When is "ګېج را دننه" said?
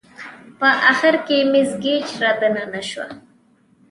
1.83-2.81